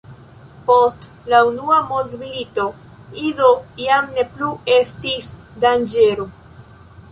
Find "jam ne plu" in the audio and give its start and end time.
3.83-4.51